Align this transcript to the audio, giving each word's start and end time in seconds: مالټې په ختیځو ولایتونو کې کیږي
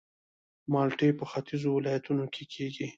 مالټې 0.71 1.09
په 1.19 1.23
ختیځو 1.31 1.69
ولایتونو 1.77 2.25
کې 2.33 2.43
کیږي 2.53 2.87